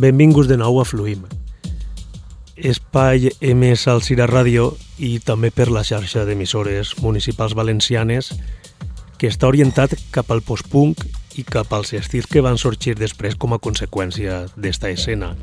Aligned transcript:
Benvinguts 0.00 0.48
de 0.48 0.56
nou 0.56 0.78
a 0.80 0.84
Fluim. 0.88 1.26
Espai 2.56 3.26
emès 3.44 3.82
al 3.84 3.98
Cira 4.00 4.24
Ràdio 4.30 4.70
i 4.96 5.18
també 5.20 5.50
per 5.52 5.66
la 5.68 5.82
xarxa 5.84 6.22
d'emissores 6.24 6.94
municipals 7.04 7.52
valencianes 7.52 8.30
que 9.20 9.28
està 9.28 9.50
orientat 9.50 9.92
cap 10.14 10.30
al 10.32 10.40
postpunk 10.40 11.02
i 11.36 11.44
cap 11.44 11.74
als 11.76 11.92
estils 11.98 12.30
que 12.32 12.40
van 12.40 12.56
sorgir 12.56 12.94
després 12.96 13.36
com 13.36 13.52
a 13.52 13.58
conseqüència 13.60 14.46
d'esta 14.56 14.88
escena. 14.88 15.34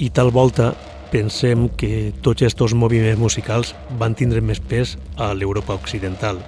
I 0.00 0.08
tal 0.08 0.32
volta 0.32 0.70
pensem 1.12 1.66
que 1.76 2.14
tots 2.24 2.40
aquests 2.40 2.72
moviments 2.72 3.20
musicals 3.20 3.74
van 4.00 4.16
tindre 4.16 4.40
més 4.40 4.62
pes 4.72 4.94
a 5.20 5.34
l'Europa 5.36 5.76
occidental. 5.76 6.40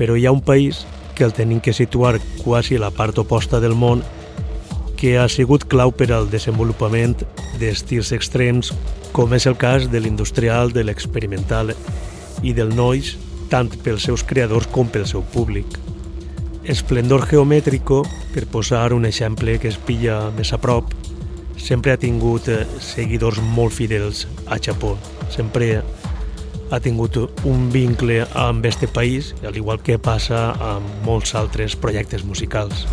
Però 0.00 0.16
hi 0.16 0.24
ha 0.24 0.32
un 0.32 0.40
país 0.40 0.86
que 1.14 1.28
el 1.28 1.36
tenim 1.36 1.60
que 1.60 1.76
situar 1.76 2.16
quasi 2.40 2.80
a 2.80 2.86
la 2.86 2.90
part 2.96 3.20
oposta 3.20 3.60
del 3.60 3.76
món 3.76 4.00
que 5.00 5.16
ha 5.18 5.28
sigut 5.32 5.64
clau 5.64 5.94
per 5.96 6.10
al 6.12 6.28
desenvolupament 6.28 7.22
d'estils 7.60 8.12
extrems 8.12 8.74
com 9.16 9.32
és 9.32 9.46
el 9.48 9.56
cas 9.56 9.88
de 9.90 10.00
l'industrial, 10.00 10.74
de 10.76 10.84
l'experimental 10.84 11.72
i 12.44 12.52
del 12.56 12.74
noise, 12.76 13.16
tant 13.50 13.70
pels 13.84 14.04
seus 14.06 14.22
creadors 14.24 14.68
com 14.70 14.88
pel 14.92 15.06
seu 15.08 15.24
públic. 15.32 15.78
Esplendor 16.70 17.24
Geomètrico, 17.26 18.02
per 18.34 18.44
posar 18.46 18.92
un 18.92 19.08
exemple 19.08 19.56
que 19.58 19.72
es 19.72 19.80
pilla 19.80 20.28
més 20.36 20.52
a 20.52 20.60
prop, 20.60 20.92
sempre 21.56 21.92
ha 21.92 22.00
tingut 22.00 22.48
eh, 22.52 22.62
seguidors 22.84 23.40
molt 23.56 23.74
fidels 23.74 24.26
a 24.46 24.60
Japó. 24.60 24.94
Sempre 25.32 25.80
ha 26.70 26.80
tingut 26.80 27.16
un 27.48 27.70
vincle 27.72 28.22
amb 28.38 28.68
este 28.68 28.86
país, 28.86 29.34
al 29.42 29.56
igual 29.56 29.82
que 29.82 29.98
passa 29.98 30.50
amb 30.60 31.02
molts 31.08 31.34
altres 31.34 31.74
projectes 31.74 32.24
musicals. 32.24 32.86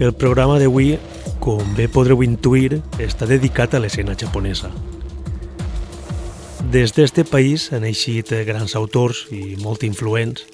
El 0.00 0.14
programa 0.14 0.58
d'avui, 0.58 0.96
com 1.42 1.60
bé 1.76 1.88
podreu 1.92 2.22
intuir, 2.24 2.80
està 3.02 3.26
dedicat 3.28 3.74
a 3.74 3.80
l'escena 3.82 4.16
japonesa. 4.18 4.70
Des 6.72 6.94
d'este 6.96 7.24
país 7.28 7.68
han 7.72 7.84
eixit 7.84 8.32
grans 8.48 8.76
autors 8.78 9.26
i 9.30 9.58
molt 9.60 9.84
influents. 9.84 10.46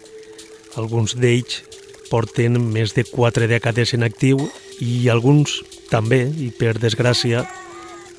Alguns 0.76 1.14
d'ells 1.14 1.62
porten 2.10 2.58
més 2.72 2.94
de 2.96 3.04
quatre 3.06 3.46
dècades 3.46 3.94
en 3.94 4.02
actiu 4.02 4.42
i 4.80 5.08
alguns 5.08 5.60
també, 5.90 6.24
i 6.26 6.50
per 6.50 6.74
desgràcia, 6.80 7.46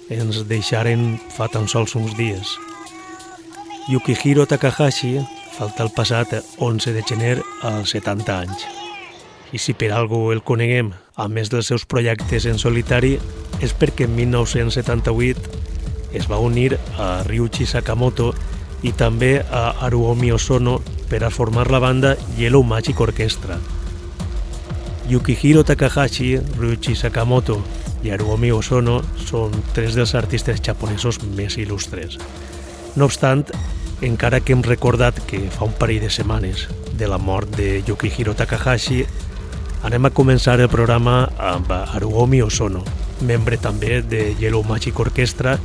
ens 0.10 0.46
deixaren 0.50 1.20
fa 1.36 1.50
tan 1.52 1.68
sols 1.68 1.96
uns 2.00 2.16
dies. 2.18 2.56
Yukihiro 3.90 4.46
Takahashi 4.46 5.18
falta 5.58 5.84
el 5.84 5.92
passat 5.96 6.38
11 6.58 6.94
de 6.94 7.04
gener 7.04 7.40
als 7.62 7.98
70 7.98 8.38
anys. 8.38 8.89
I 9.52 9.58
si 9.58 9.74
per 9.74 9.92
algú 9.96 10.30
el 10.34 10.44
coneguem, 10.46 10.92
a 11.16 11.28
més 11.28 11.50
dels 11.50 11.72
seus 11.72 11.86
projectes 11.90 12.46
en 12.46 12.60
solitari, 12.62 13.18
és 13.62 13.74
perquè 13.74 14.06
en 14.06 14.16
1978 14.16 15.58
es 16.20 16.30
va 16.30 16.40
unir 16.42 16.78
a 16.98 17.24
Ryuichi 17.26 17.66
Sakamoto 17.70 18.32
i 18.86 18.94
també 18.94 19.40
a 19.42 19.70
Haruomi 19.82 20.32
Osono 20.32 20.80
per 21.10 21.24
a 21.26 21.34
formar 21.34 21.70
la 21.72 21.82
banda 21.82 22.16
Yellow 22.38 22.64
Magic 22.64 23.02
Orchestra, 23.02 23.60
Yukihiro 25.10 25.64
Takahashi, 25.64 26.38
Ryuichi 26.38 26.96
Sakamoto 26.96 27.64
i 28.06 28.12
Haruomi 28.14 28.52
Osono 28.54 29.00
són 29.26 29.56
tres 29.74 29.96
dels 29.98 30.14
artistes 30.16 30.62
japonesos 30.62 31.18
més 31.36 31.58
il·lustres. 31.58 32.20
No 32.96 33.08
obstant, 33.10 33.48
encara 34.06 34.40
que 34.40 34.54
hem 34.54 34.62
recordat 34.64 35.18
que 35.26 35.42
fa 35.50 35.66
un 35.66 35.74
parell 35.82 36.06
de 36.06 36.12
setmanes 36.14 36.68
de 36.94 37.10
la 37.10 37.18
mort 37.18 37.50
de 37.58 37.82
Yukihiro 37.88 38.36
Takahashi, 38.38 39.02
anem 39.84 40.06
a 40.06 40.12
començar 40.12 40.58
el 40.60 40.70
programa 40.70 41.30
amb 41.38 41.72
Haruomi 41.72 42.42
Osono, 42.42 42.84
membre 43.22 43.58
també 43.58 44.02
de 44.02 44.34
Yellow 44.40 44.64
Magic 44.68 45.00
Orchestra, 45.00 45.58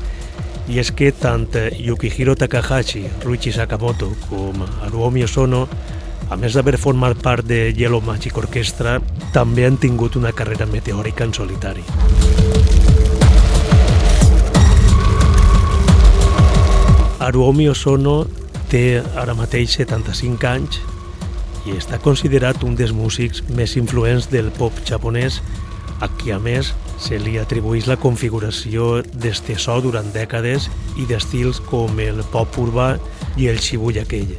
i 0.68 0.78
és 0.80 0.92
que 0.96 1.10
tant 1.12 1.48
Yukihiro 1.76 2.34
Takahashi, 2.38 3.04
Ruichi 3.24 3.52
Sakamoto 3.52 4.14
com 4.30 4.64
Haruomi 4.82 5.24
Osono 5.24 5.66
a 6.30 6.38
més 6.40 6.54
d'haver 6.56 6.78
format 6.80 7.18
part 7.20 7.44
de 7.44 7.68
Yellow 7.76 8.00
Magic 8.00 8.38
Orchestra, 8.40 8.96
també 9.34 9.66
han 9.66 9.76
tingut 9.76 10.16
una 10.16 10.32
carrera 10.32 10.66
meteòrica 10.66 11.26
en 11.28 11.34
solitari. 11.36 11.84
Haruomi 17.20 17.68
Osono 17.68 18.22
té 18.72 19.02
ara 19.20 19.36
mateix 19.36 19.76
75 19.78 20.48
anys 20.48 20.80
i 21.64 21.76
està 21.78 21.98
considerat 22.02 22.62
un 22.64 22.76
dels 22.76 22.92
músics 22.92 23.42
més 23.56 23.76
influents 23.80 24.28
del 24.32 24.50
pop 24.58 24.78
japonès, 24.88 25.40
a 26.00 26.08
qui 26.20 26.32
a 26.34 26.38
més 26.42 26.72
se 27.00 27.18
li 27.18 27.36
atribueix 27.40 27.86
la 27.88 27.98
configuració 28.00 29.02
d'este 29.12 29.56
so 29.58 29.78
durant 29.84 30.10
dècades 30.14 30.68
i 31.00 31.06
d'estils 31.08 31.60
com 31.70 32.00
el 32.02 32.22
pop 32.32 32.58
urbà 32.60 32.94
i 33.40 33.48
el 33.50 33.60
Shibuya 33.62 34.04
Kei. 34.08 34.36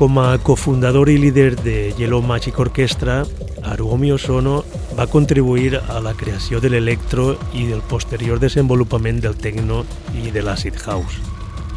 Com 0.00 0.16
a 0.16 0.38
cofundador 0.40 1.10
i 1.12 1.18
líder 1.20 1.54
de 1.60 1.92
Yellow 1.98 2.22
Magic 2.24 2.58
Orchestra, 2.58 3.20
Haruomi 3.62 4.12
Osono 4.12 4.62
va 4.96 5.06
contribuir 5.06 5.76
a 5.76 6.00
la 6.00 6.14
creació 6.16 6.60
de 6.60 6.70
l'electro 6.72 7.34
i 7.52 7.66
del 7.68 7.82
posterior 7.84 8.40
desenvolupament 8.40 9.20
del 9.20 9.36
techno 9.36 9.84
i 10.16 10.32
de 10.32 10.42
l'acid 10.42 10.80
house. 10.86 11.20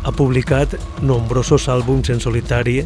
Ha 0.04 0.12
publicat 0.16 0.78
nombrosos 1.04 1.68
àlbums 1.72 2.10
en 2.12 2.24
solitari 2.24 2.82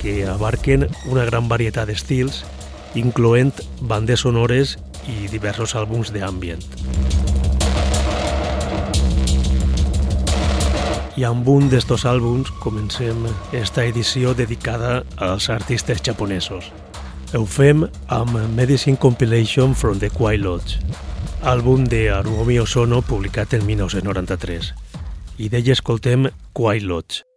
que 0.00 0.24
abarquen 0.26 0.88
una 1.12 1.26
gran 1.28 1.48
varietat 1.52 1.90
d'estils, 1.90 2.40
incloent 2.96 3.52
bandes 3.84 4.24
sonores 4.24 4.78
i 5.04 5.28
diversos 5.28 5.76
àlbums 5.76 6.14
d'ambient. 6.14 6.64
I 11.20 11.26
amb 11.28 11.48
un 11.52 11.68
d'estos 11.68 12.06
àlbums 12.08 12.48
comencem 12.64 13.26
esta 13.52 13.84
edició 13.84 14.32
dedicada 14.32 15.02
als 15.20 15.50
artistes 15.52 16.00
japonesos. 16.00 16.72
Ho 17.36 17.44
fem 17.44 17.84
amb 18.08 18.38
Medicine 18.56 18.96
Compilation 18.96 19.74
from 19.76 20.00
the 20.00 20.08
Quiet 20.10 20.40
Lodge, 20.40 20.80
àlbum 21.44 21.84
de 21.84 22.08
Haruomi 22.10 22.58
Osono 22.58 23.02
publicat 23.02 23.52
en 23.54 23.66
1993. 23.68 24.72
I 25.38 25.48
d'ell 25.52 25.74
escoltem 25.76 26.30
Quiet 26.56 26.88
Lodge. 26.88 27.29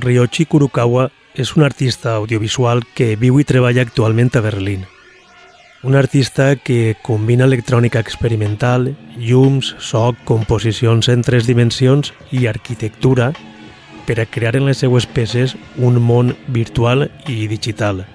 Ryochi 0.00 0.46
Kurukawa 0.46 1.10
és 1.34 1.56
un 1.56 1.64
artista 1.64 2.14
audiovisual 2.16 2.82
que 2.96 3.14
viu 3.16 3.40
i 3.40 3.44
treballa 3.44 3.82
actualment 3.84 4.32
a 4.36 4.42
Berlín. 4.44 4.86
Un 5.82 5.94
artista 5.94 6.56
que 6.56 6.96
combina 7.02 7.44
electrònica 7.44 8.00
experimental, 8.00 8.94
llums, 9.16 9.74
soc, 9.78 10.16
composicions 10.24 11.08
en 11.12 11.22
tres 11.22 11.46
dimensions 11.46 12.14
i 12.32 12.48
arquitectura 12.50 13.32
per 14.06 14.18
a 14.20 14.26
crear 14.26 14.56
en 14.56 14.66
les 14.66 14.80
seues 14.82 15.06
peces 15.06 15.56
un 15.76 16.00
món 16.02 16.34
virtual 16.48 17.10
i 17.26 17.46
digital. 17.46 18.06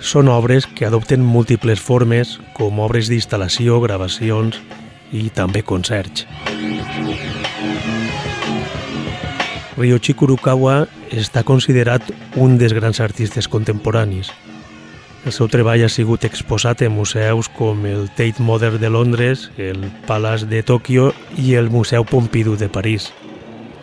Són 0.00 0.28
obres 0.30 0.66
que 0.66 0.86
adopten 0.86 1.24
múltiples 1.24 1.82
formes, 1.82 2.38
com 2.54 2.78
obres 2.78 3.10
d'instal·lació, 3.10 3.80
gravacions 3.82 4.62
i 5.10 5.28
també 5.34 5.64
concerts. 5.66 6.26
Ryochi 9.78 10.10
Kurukawa 10.18 10.88
està 11.14 11.44
considerat 11.46 12.02
un 12.34 12.56
dels 12.58 12.74
grans 12.74 12.98
artistes 12.98 13.46
contemporanis. 13.46 14.32
El 15.22 15.34
seu 15.36 15.46
treball 15.50 15.84
ha 15.86 15.90
sigut 15.92 16.24
exposat 16.26 16.82
en 16.82 16.96
museus 16.96 17.46
com 17.54 17.84
el 17.86 18.08
Tate 18.18 18.42
Modern 18.42 18.80
de 18.82 18.90
Londres, 18.90 19.48
el 19.56 19.86
Palace 20.08 20.48
de 20.50 20.64
Tòquio 20.66 21.12
i 21.38 21.54
el 21.54 21.70
Museu 21.70 22.02
Pompidou 22.02 22.56
de 22.58 22.66
París. 22.66 23.12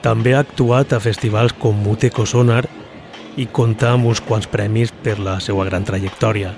També 0.03 0.35
ha 0.35 0.43
actuat 0.43 0.91
a 0.91 0.99
festivals 0.99 1.55
com 1.55 1.79
Muteco 1.79 2.27
Sonar 2.27 2.65
i 3.39 3.47
compta 3.47 3.93
amb 3.93 4.11
uns 4.11 4.19
quants 4.19 4.51
premis 4.51 4.91
per 4.91 5.15
la 5.19 5.39
seva 5.39 5.63
gran 5.69 5.87
trajectòria. 5.87 6.51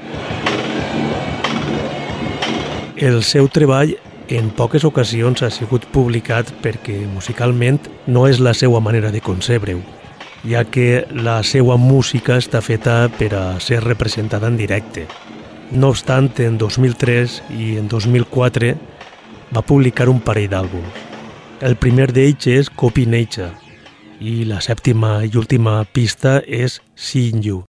El 2.98 3.22
seu 3.22 3.46
treball 3.54 3.94
en 4.30 4.50
poques 4.52 4.84
ocasions 4.84 5.44
ha 5.44 5.50
sigut 5.54 5.86
publicat 5.94 6.50
perquè 6.64 7.06
musicalment 7.12 7.80
no 8.08 8.26
és 8.28 8.42
la 8.44 8.54
seva 8.58 8.82
manera 8.84 9.12
de 9.12 9.22
concebre-ho, 9.24 9.82
ja 10.48 10.64
que 10.66 11.06
la 11.12 11.42
seva 11.44 11.78
música 11.78 12.38
està 12.38 12.62
feta 12.62 13.08
per 13.18 13.34
a 13.36 13.46
ser 13.64 13.82
representada 13.84 14.48
en 14.52 14.58
directe. 14.60 15.08
No 15.72 15.92
obstant, 15.92 16.32
en 16.40 16.58
2003 16.58 17.42
i 17.58 17.76
en 17.82 17.88
2004 17.92 18.74
va 19.56 19.64
publicar 19.64 20.10
un 20.10 20.20
parell 20.24 20.52
d'àlbums. 20.52 21.06
El 21.60 21.76
primer 21.82 22.12
d'ells 22.14 22.48
és 22.52 22.70
Copy 22.70 23.08
Nature 23.10 23.52
i 24.22 24.44
la 24.46 24.62
sèptima 24.62 25.24
i 25.26 25.34
última 25.38 25.82
pista 25.94 26.40
és 26.46 26.82
Seeing 26.96 27.44
You. 27.44 27.64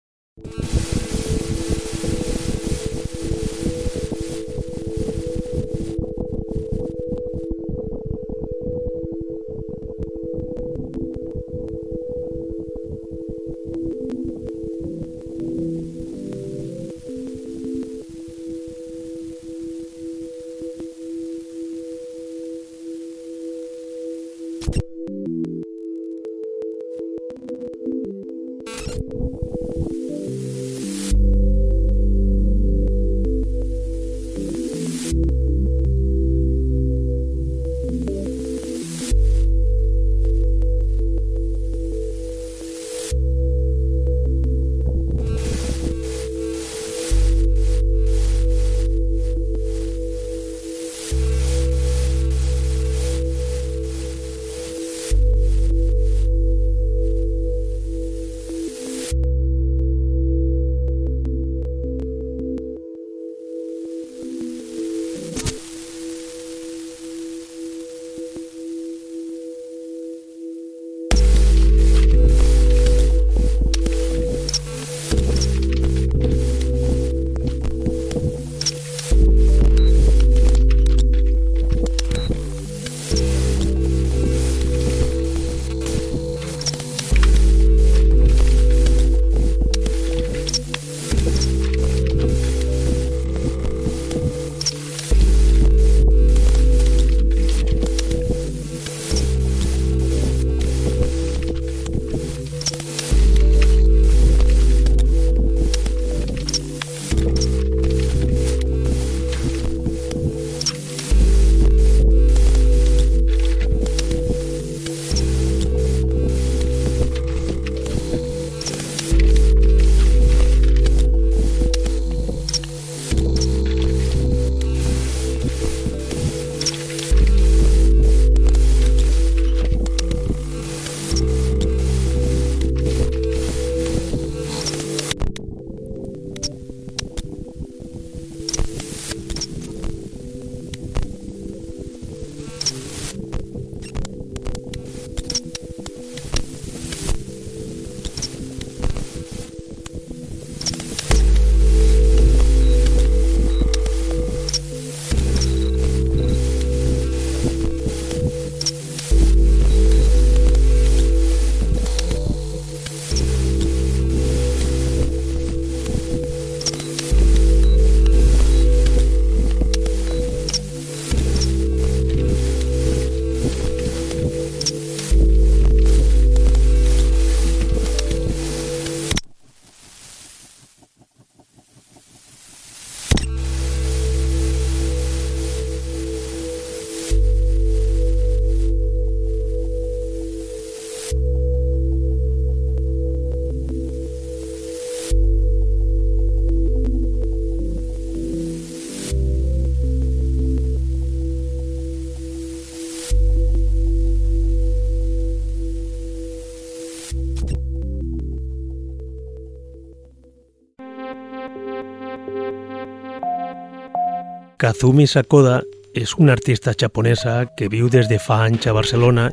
Kazumi 214.66 215.04
Sakoda 215.06 215.60
és 215.94 216.16
una 216.18 216.32
artista 216.34 216.72
japonesa 216.74 217.44
que 217.54 217.68
viu 217.70 217.86
des 217.86 218.08
de 218.10 218.16
fa 218.18 218.40
anys 218.48 218.66
a 218.66 218.72
Barcelona 218.74 219.28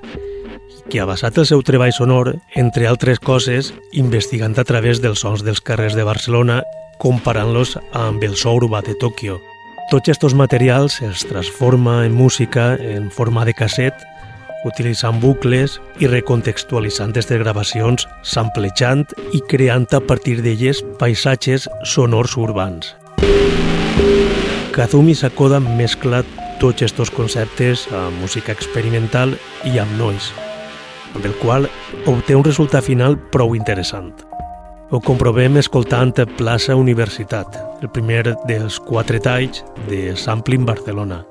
que 0.93 0.99
ha 1.01 1.07
basat 1.09 1.39
el 1.41 1.47
seu 1.49 1.63
treball 1.65 1.89
sonor, 1.95 2.35
entre 2.53 2.85
altres 2.85 3.17
coses, 3.17 3.71
investigant 3.97 4.53
a 4.61 4.65
través 4.69 5.01
dels 5.01 5.23
sons 5.25 5.41
dels 5.41 5.63
carrers 5.65 5.97
de 5.97 6.05
Barcelona, 6.05 6.59
comparant-los 7.01 7.79
amb 7.97 8.21
el 8.21 8.37
so 8.37 8.53
urbà 8.59 8.83
de 8.85 8.93
Tòquio. 9.01 9.39
Tots 9.89 10.13
aquests 10.13 10.37
materials 10.37 10.99
es 11.01 11.25
transforma 11.25 12.03
en 12.05 12.13
música 12.13 12.75
en 12.77 13.09
forma 13.09 13.41
de 13.41 13.57
casset, 13.57 14.05
utilitzant 14.69 15.17
bucles 15.17 15.79
i 15.97 16.11
recontextualitzant 16.13 17.09
aquestes 17.09 17.41
gravacions, 17.41 18.05
samplejant 18.21 19.07
i 19.33 19.41
creant 19.49 19.89
a 19.97 20.03
partir 20.13 20.43
d'elles 20.45 20.85
paisatges 21.01 21.65
sonors 21.81 22.37
urbans. 22.37 22.93
Kazumi 24.74 25.13
Sakoda 25.13 25.60
mescla 25.62 26.24
tots 26.58 26.82
aquests 26.82 27.12
conceptes 27.13 27.84
amb 27.94 28.18
música 28.24 28.56
experimental 28.58 29.36
i 29.70 29.77
amb 29.77 29.94
noise, 30.00 30.34
amb 31.13 31.27
el 31.30 31.36
qual 31.38 31.68
obté 32.10 32.34
un 32.34 32.42
resultat 32.48 32.88
final 32.88 33.20
prou 33.36 33.53
interessant. 33.53 34.10
Ho 34.89 34.98
comprovem 34.98 35.62
escoltant 35.62 36.15
Plaça 36.39 36.74
Universitat, 36.74 37.53
el 37.86 37.94
primer 37.94 38.34
dels 38.50 38.82
quatre 38.82 39.22
talls 39.22 39.62
de 39.86 40.18
Sampling 40.18 40.65
Barcelona, 40.65 41.22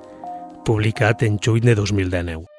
publicat 0.64 1.26
en 1.26 1.42
juny 1.42 1.66
de 1.66 1.74
2019. 1.74 2.51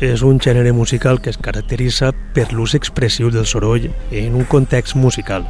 És 0.00 0.22
un 0.22 0.38
gènere 0.40 0.72
musical 0.72 1.20
que 1.20 1.30
es 1.30 1.38
caracteritza 1.38 2.12
per 2.34 2.52
l'ús 2.52 2.74
expressiu 2.78 3.30
del 3.30 3.46
soroll 3.46 3.90
en 4.10 4.34
un 4.34 4.44
context 4.44 4.96
musical. 4.96 5.46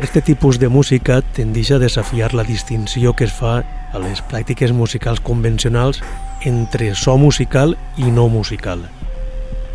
Este 0.00 0.20
tipus 0.20 0.58
de 0.58 0.68
música 0.68 1.20
tendeix 1.22 1.70
a 1.70 1.78
desafiar 1.78 2.34
la 2.34 2.42
distinció 2.44 3.12
que 3.14 3.28
es 3.28 3.32
fa 3.32 3.62
a 3.94 4.00
les 4.02 4.22
pràctiques 4.26 4.72
musicals 4.74 5.20
convencionals 5.22 6.02
entre 6.42 6.94
so 6.98 7.16
musical 7.16 7.76
i 7.96 8.10
no 8.10 8.28
musical. 8.28 8.82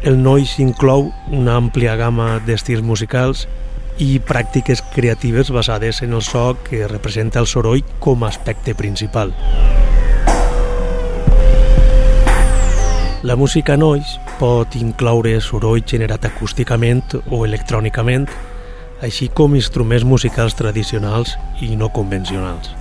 El 0.03 0.21
noise 0.23 0.61
inclou 0.63 1.09
una 1.31 1.55
àmplia 1.59 1.95
gamma 1.99 2.37
d'estils 2.43 2.83
musicals 2.83 3.47
i 3.99 4.19
pràctiques 4.23 4.83
creatives 4.95 5.51
basades 5.51 6.01
en 6.03 6.15
el 6.15 6.23
so 6.23 6.57
que 6.67 6.87
representa 6.87 7.39
el 7.39 7.47
soroll 7.47 7.83
com 7.99 8.23
a 8.23 8.31
aspecte 8.31 8.75
principal. 8.75 9.35
La 13.21 13.35
música 13.35 13.75
noise 13.75 14.15
pot 14.39 14.77
incloure 14.79 15.33
soroll 15.43 15.81
generat 15.83 16.23
acústicament 16.23 17.17
o 17.27 17.41
electrònicament, 17.43 18.29
així 19.03 19.27
com 19.35 19.57
instruments 19.59 20.05
musicals 20.07 20.55
tradicionals 20.55 21.33
i 21.59 21.75
no 21.75 21.89
convencionals. 21.91 22.71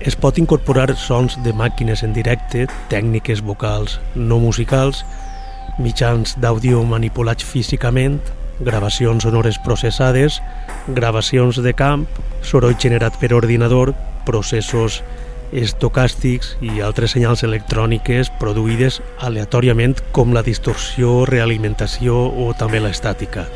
Es 0.00 0.16
pot 0.16 0.40
incorporar 0.40 0.94
sons 0.96 1.36
de 1.44 1.52
màquines 1.52 2.00
en 2.06 2.16
directe, 2.16 2.64
tècniques 2.88 3.44
vocals 3.44 3.98
no 4.16 4.40
musicals, 4.40 5.04
mitjans 5.76 6.38
d'àudio 6.40 6.80
manipulats 6.88 7.44
físicament, 7.44 8.16
gravacions 8.64 9.28
sonores 9.28 9.60
processades, 9.60 10.40
gravacions 10.88 11.60
de 11.60 11.76
camp, 11.76 12.08
soroll 12.40 12.80
generat 12.80 13.20
per 13.20 13.34
ordinador, 13.36 13.92
processos 14.24 15.02
estocàstics 15.52 16.56
i 16.60 16.80
altres 16.84 17.14
senyals 17.16 17.44
electròniques 17.46 18.30
produïdes 18.40 19.00
aleatòriament 19.18 19.98
com 20.12 20.34
la 20.34 20.44
distorsió, 20.46 21.24
realimentació 21.28 22.16
o 22.28 22.52
també 22.58 22.80
l'estàtica. 22.80 23.46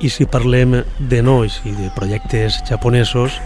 I 0.00 0.12
si 0.12 0.26
parlem 0.28 0.82
de 0.98 1.22
nois 1.24 1.62
i 1.64 1.72
de 1.74 1.90
projectes 1.96 2.60
japonesos, 2.68 3.40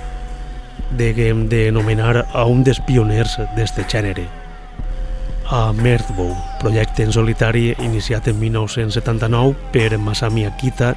deguem 0.91 1.47
de 1.49 1.71
nomenar 1.73 2.27
a 2.33 2.45
un 2.51 2.65
dels 2.67 2.83
pioners 2.85 3.39
d'este 3.57 3.87
gènere, 3.89 4.27
a 5.51 5.73
Mirthbow, 5.73 6.37
projecte 6.61 7.03
en 7.03 7.13
solitari 7.13 7.75
iniciat 7.83 8.29
en 8.31 8.39
1979 8.39 9.57
per 9.73 9.99
Masami 9.99 10.45
Akita 10.47 10.95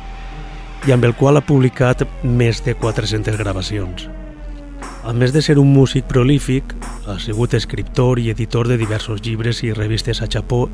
i 0.88 0.92
amb 0.92 1.06
el 1.08 1.16
qual 1.16 1.40
ha 1.40 1.46
publicat 1.46 2.04
més 2.24 2.60
de 2.66 2.76
400 2.76 3.38
gravacions. 3.40 4.10
A 5.04 5.14
més 5.16 5.34
de 5.36 5.42
ser 5.44 5.58
un 5.60 5.72
músic 5.72 6.08
prolífic, 6.08 6.76
ha 7.08 7.18
sigut 7.20 7.54
escriptor 7.56 8.20
i 8.20 8.30
editor 8.32 8.68
de 8.68 8.78
diversos 8.80 9.22
llibres 9.24 9.64
i 9.64 9.74
revistes 9.76 10.22
a 10.22 10.28
Japó 10.32 10.68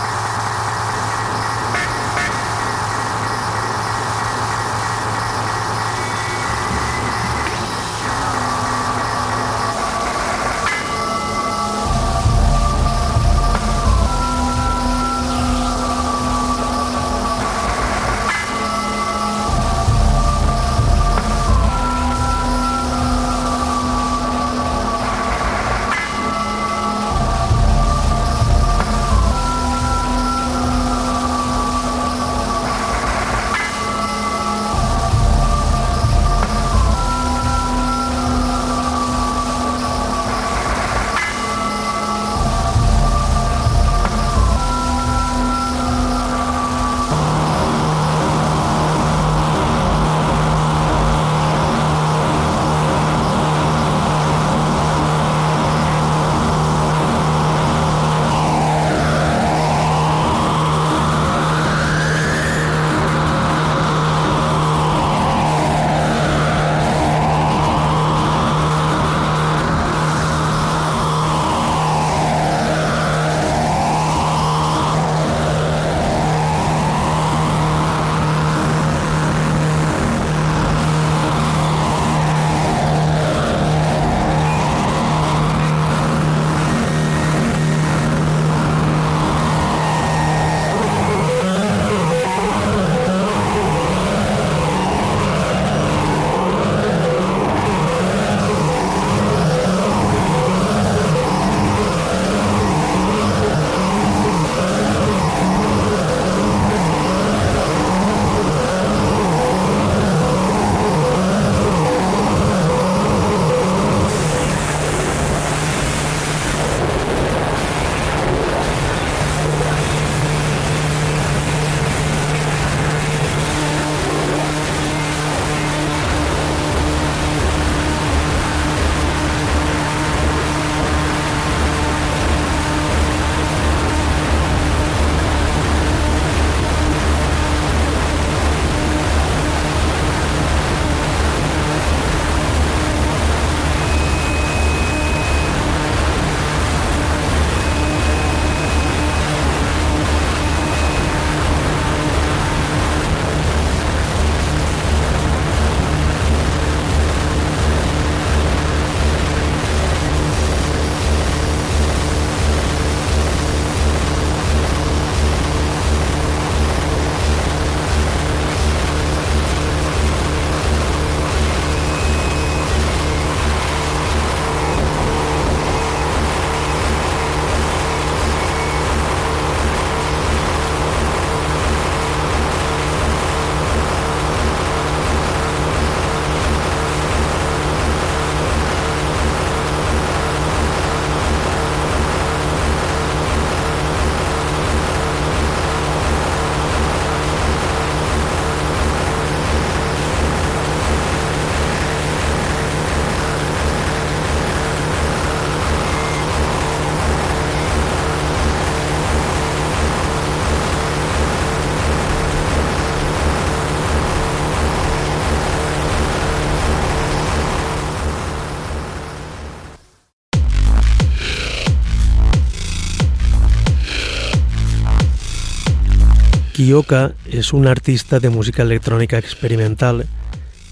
Kiyoka 226.71 227.11
és 227.27 227.51
un 227.51 227.67
artista 227.67 228.21
de 228.23 228.29
música 228.31 228.61
electrònica 228.63 229.17
experimental 229.19 230.05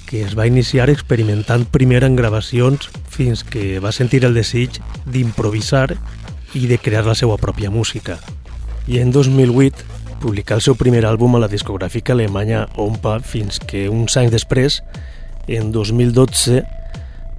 que 0.08 0.22
es 0.24 0.32
va 0.32 0.46
iniciar 0.48 0.86
experimentant 0.88 1.66
primer 1.68 2.06
en 2.08 2.16
gravacions 2.16 2.88
fins 3.12 3.42
que 3.44 3.82
va 3.84 3.92
sentir 3.92 4.22
el 4.24 4.38
desig 4.38 4.78
d'improvisar 5.04 5.98
i 6.56 6.70
de 6.72 6.78
crear 6.80 7.04
la 7.04 7.18
seva 7.20 7.36
pròpia 7.36 7.68
música. 7.68 8.16
I 8.88 9.02
en 9.04 9.12
2008 9.12 10.24
publicà 10.24 10.56
el 10.56 10.64
seu 10.64 10.78
primer 10.80 11.04
àlbum 11.04 11.36
a 11.36 11.44
la 11.44 11.52
discogràfica 11.52 12.16
alemanya 12.16 12.70
Ompa 12.80 13.18
fins 13.20 13.60
que 13.60 13.90
uns 13.92 14.16
anys 14.16 14.32
després, 14.38 14.80
en 15.52 15.74
2012, 15.76 16.64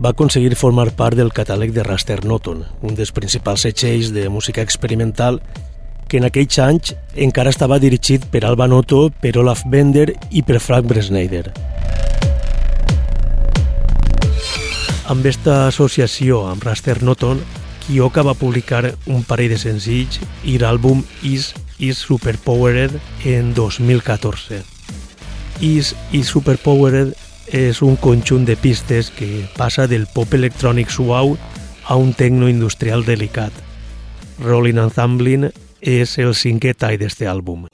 va 0.04 0.12
aconseguir 0.12 0.52
formar 0.52 0.90
part 1.00 1.16
del 1.16 1.32
catàleg 1.32 1.72
de 1.72 1.88
Raster 1.88 2.26
Noton, 2.28 2.66
un 2.84 2.92
dels 2.92 3.16
principals 3.16 3.64
setxells 3.64 4.12
de 4.12 4.28
música 4.28 4.60
experimental 4.60 5.40
que 6.10 6.18
en 6.18 6.26
aquells 6.26 6.58
anys 6.58 6.94
encara 7.14 7.52
estava 7.54 7.78
dirigit 7.78 8.24
per 8.32 8.42
Alba 8.44 8.66
Noto, 8.66 9.08
per 9.22 9.36
Olaf 9.38 9.62
Bender 9.70 10.08
i 10.34 10.42
per 10.42 10.58
Frank 10.58 10.90
Bresneider. 10.90 11.44
Amb 15.10 15.26
esta 15.26 15.68
associació 15.68 16.44
amb 16.50 16.66
Raster 16.66 16.98
Noton, 17.06 17.40
Kioka 17.86 18.22
va 18.26 18.34
publicar 18.38 18.82
un 19.06 19.22
parell 19.26 19.54
de 19.54 19.58
senzills 19.58 20.20
i 20.46 20.58
l'àlbum 20.58 21.00
Is 21.26 21.52
Is 21.78 22.02
Superpowered 22.02 22.98
en 23.26 23.54
2014. 23.54 24.60
Is 25.62 25.94
Is 26.12 26.30
Superpowered 26.34 27.14
és 27.54 27.82
un 27.82 27.96
conjunt 27.98 28.44
de 28.46 28.58
pistes 28.58 29.10
que 29.14 29.46
passa 29.56 29.86
del 29.90 30.06
pop 30.14 30.34
electrònic 30.34 30.90
suau 30.90 31.36
a 31.86 31.96
un 31.98 32.14
tecno 32.14 32.50
industrial 32.50 33.02
delicat. 33.06 33.50
Rolling 34.42 34.78
Ensembling 34.78 35.50
és 35.80 36.18
el 36.20 36.34
cinquè 36.36 36.74
tall 36.76 36.98
d'este 37.00 37.28
àlbum. 37.30 37.69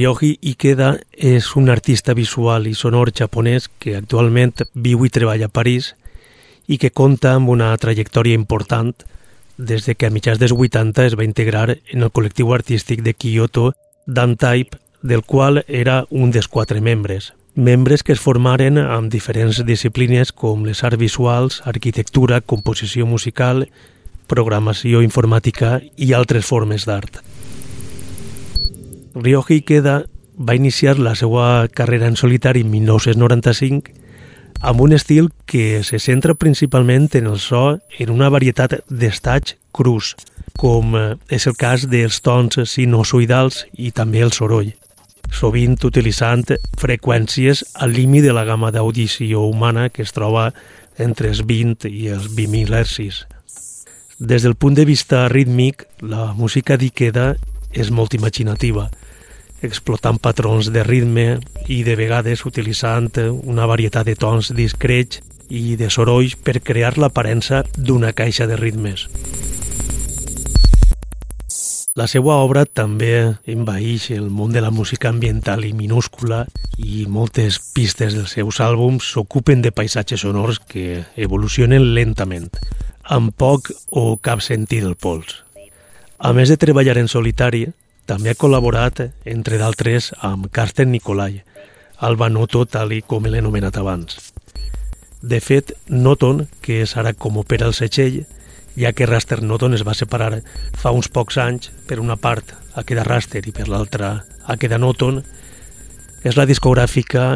Ryoji 0.00 0.38
Ikeda 0.40 0.94
és 1.12 1.50
un 1.60 1.68
artista 1.68 2.14
visual 2.16 2.64
i 2.70 2.72
sonor 2.72 3.10
japonès 3.12 3.66
que 3.82 3.98
actualment 3.98 4.62
viu 4.72 5.04
i 5.04 5.10
treballa 5.12 5.50
a 5.50 5.52
París 5.52 5.90
i 6.72 6.78
que 6.80 6.88
compta 6.88 7.34
amb 7.36 7.52
una 7.52 7.68
trajectòria 7.76 8.38
important 8.38 8.94
des 9.58 9.84
de 9.84 9.94
que 9.94 10.08
a 10.08 10.14
mitjans 10.14 10.40
dels 10.40 10.56
80 10.56 11.04
es 11.04 11.18
va 11.20 11.28
integrar 11.28 11.76
en 11.92 12.00
el 12.00 12.12
col·lectiu 12.16 12.54
artístic 12.56 13.04
de 13.04 13.12
Kyoto 13.12 13.74
Dan-Type, 14.06 14.80
del 15.02 15.20
qual 15.20 15.66
era 15.68 16.06
un 16.08 16.32
dels 16.32 16.48
quatre 16.48 16.80
membres. 16.80 17.34
Membres 17.54 18.02
que 18.02 18.16
es 18.16 18.24
formaren 18.24 18.80
amb 18.80 19.12
diferents 19.12 19.60
disciplines 19.68 20.32
com 20.32 20.64
les 20.64 20.80
arts 20.80 20.96
visuals, 20.96 21.60
arquitectura, 21.66 22.40
composició 22.40 23.04
musical, 23.04 23.66
programació 24.32 25.04
informàtica 25.04 25.82
i 25.96 26.14
altres 26.16 26.48
formes 26.48 26.88
d'art. 26.88 27.20
Ryohei 29.14 29.58
Ikeda 29.58 30.04
va 30.38 30.54
iniciar 30.54 30.98
la 30.98 31.16
seva 31.18 31.66
carrera 31.68 32.06
en 32.06 32.16
solitari 32.16 32.62
en 32.62 32.70
1995 32.70 33.96
amb 34.60 34.80
un 34.80 34.92
estil 34.92 35.30
que 35.46 35.82
se 35.82 35.98
centra 35.98 36.34
principalment 36.34 37.08
en 37.18 37.26
el 37.26 37.38
so 37.40 37.80
en 37.98 38.10
una 38.10 38.28
varietat 38.28 38.76
d'estats 38.88 39.56
crus, 39.72 40.14
com 40.56 40.94
eh, 40.96 41.16
és 41.28 41.46
el 41.48 41.56
cas 41.56 41.88
dels 41.88 42.20
tons 42.20 42.60
sinusoidals 42.68 43.64
i 43.72 43.90
també 43.90 44.20
el 44.22 44.32
soroll, 44.36 44.74
sovint 45.32 45.78
utilitzant 45.82 46.44
freqüències 46.78 47.64
al 47.74 47.96
límit 47.96 48.28
de 48.28 48.36
la 48.36 48.44
gamma 48.44 48.70
d'audició 48.70 49.46
humana 49.48 49.88
que 49.88 50.02
es 50.02 50.12
troba 50.12 50.52
entre 50.98 51.32
els 51.32 51.42
20 51.48 51.88
i 51.88 52.10
els 52.12 52.28
20.000 52.28 52.76
hercis. 52.76 53.24
Des 54.20 54.44
del 54.44 54.54
punt 54.54 54.76
de 54.76 54.84
vista 54.84 55.28
rítmic, 55.32 55.86
la 56.04 56.34
música 56.36 56.76
d'Ikeda 56.76 57.34
és 57.72 57.90
molt 57.90 58.14
imaginativa, 58.14 58.88
explotant 59.62 60.18
patrons 60.18 60.70
de 60.72 60.84
ritme 60.86 61.38
i 61.68 61.82
de 61.84 61.96
vegades 61.96 62.46
utilitzant 62.48 63.10
una 63.42 63.66
varietat 63.70 64.06
de 64.08 64.16
tons 64.16 64.52
discrets 64.56 65.20
i 65.50 65.76
de 65.76 65.90
sorolls 65.90 66.36
per 66.36 66.60
crear 66.62 66.96
l'aparença 66.96 67.64
d'una 67.76 68.12
caixa 68.14 68.46
de 68.46 68.56
ritmes. 68.56 69.08
La 71.98 72.06
seva 72.06 72.36
obra 72.38 72.62
també 72.64 73.34
envaeix 73.50 74.12
el 74.14 74.30
món 74.30 74.54
de 74.54 74.62
la 74.62 74.70
música 74.70 75.10
ambiental 75.10 75.66
i 75.66 75.72
minúscula 75.74 76.44
i 76.78 77.04
moltes 77.10 77.58
pistes 77.74 78.14
dels 78.14 78.36
seus 78.38 78.60
àlbums 78.62 79.10
s'ocupen 79.10 79.60
de 79.60 79.74
paisatges 79.74 80.22
sonors 80.22 80.62
que 80.70 81.02
evolucionen 81.16 81.90
lentament, 81.98 82.48
amb 83.02 83.34
poc 83.34 83.72
o 83.90 84.16
cap 84.22 84.40
sentit 84.40 84.86
del 84.86 84.94
pols. 84.94 85.42
A 86.20 86.34
més 86.36 86.50
de 86.52 86.58
treballar 86.60 86.98
en 87.00 87.06
solitari, 87.08 87.62
també 88.04 88.34
ha 88.34 88.36
col·laborat, 88.36 88.98
entre 89.24 89.56
d'altres, 89.56 90.10
amb 90.20 90.50
Carsten 90.52 90.90
Nicolai, 90.92 91.38
Alba 92.04 92.28
Noto, 92.28 92.66
tal 92.68 92.92
i 92.92 92.98
com 93.00 93.24
l'he 93.24 93.40
anomenat 93.40 93.78
abans. 93.80 94.18
De 95.22 95.38
fet, 95.40 95.72
Noton, 95.88 96.42
que 96.60 96.82
és 96.84 96.92
ara 97.00 97.14
com 97.16 97.38
opera 97.40 97.64
el 97.64 97.72
Setxell, 97.72 98.18
ja 98.76 98.92
que 98.92 99.08
Raster 99.08 99.40
Noton 99.40 99.78
es 99.78 99.86
va 99.86 99.96
separar 99.96 100.42
fa 100.76 100.92
uns 100.92 101.08
pocs 101.08 101.40
anys, 101.40 101.72
per 101.88 102.02
una 102.04 102.18
part 102.20 102.52
a 102.76 102.84
queda 102.84 103.08
Raster 103.08 103.46
i 103.48 103.56
per 103.56 103.70
l'altra 103.72 104.12
a 104.44 104.58
queda 104.60 104.76
Noton, 104.76 105.22
és 106.20 106.36
la 106.36 106.44
discogràfica 106.44 107.30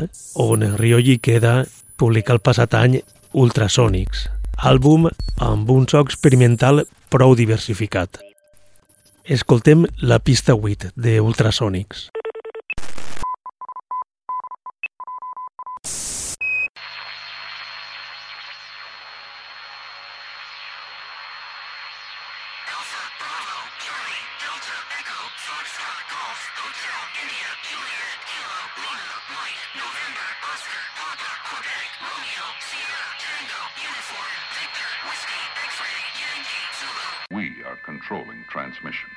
on 0.45 0.69
Ryoji 0.77 1.17
queda 1.25 1.63
publica 1.97 2.37
el 2.37 2.45
passat 2.45 2.77
any 2.77 3.01
Ultrasonics, 3.33 4.29
àlbum 4.61 5.09
amb 5.41 5.73
un 5.73 5.89
so 5.89 6.05
experimental 6.05 6.85
prou 7.09 7.33
diversificat. 7.33 8.21
Escoltem 9.27 9.87
la 9.97 10.19
pista 10.19 10.53
8 10.53 10.91
de 10.97 11.23
Ultrasonics. 11.23 12.11
Controlling 38.07 38.45
transmission. 38.49 39.09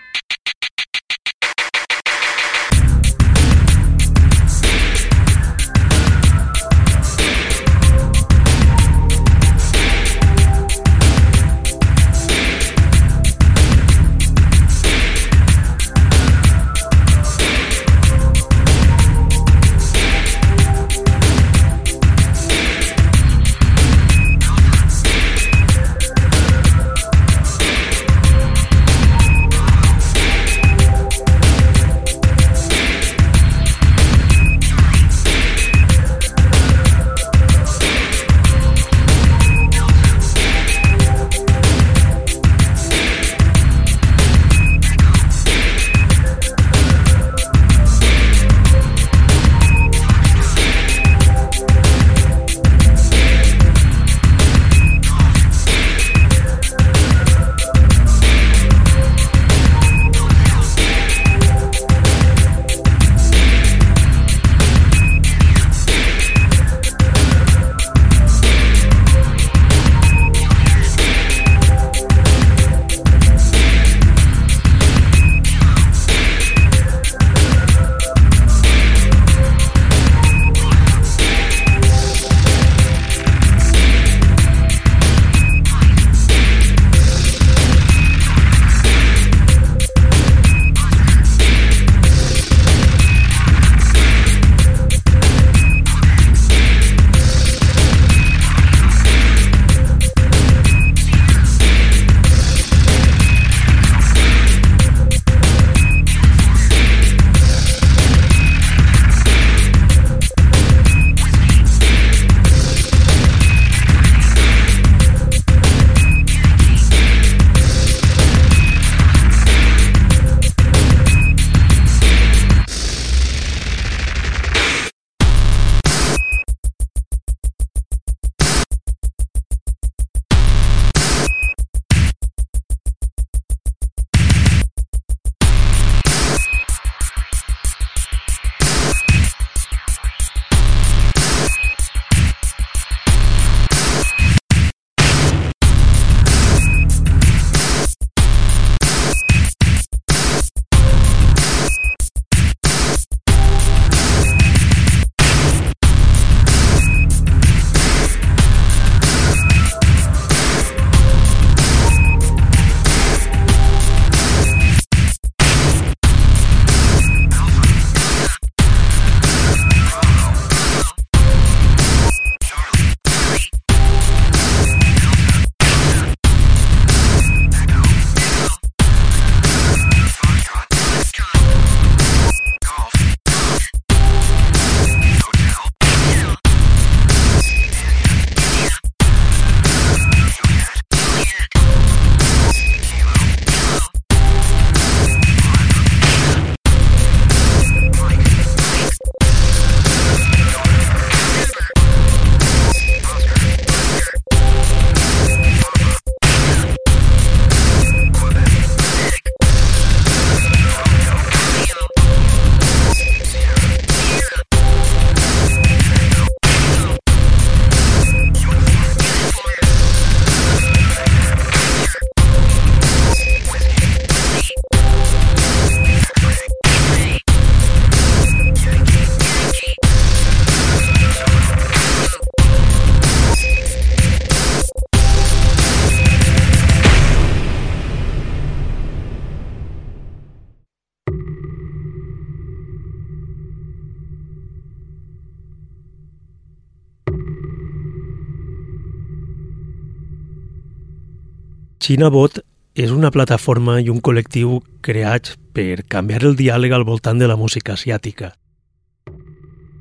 ChinaBot 251.88 252.42
és 252.76 252.92
una 252.92 253.14
plataforma 253.16 253.78
i 253.80 253.86
un 253.88 254.02
col·lectiu 254.04 254.58
creats 254.84 255.38
per 255.56 255.86
canviar 255.88 256.26
el 256.28 256.34
diàleg 256.36 256.74
al 256.76 256.84
voltant 256.84 257.16
de 257.16 257.30
la 257.32 257.38
música 257.40 257.78
asiàtica. 257.78 258.34